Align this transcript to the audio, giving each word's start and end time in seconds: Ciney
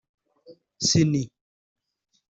Ciney 0.87 1.23